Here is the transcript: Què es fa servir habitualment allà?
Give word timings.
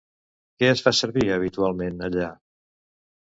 Què 0.61 0.69
es 0.75 0.81
fa 0.85 0.93
servir 0.99 1.27
habitualment 1.35 2.01
allà? 2.07 2.31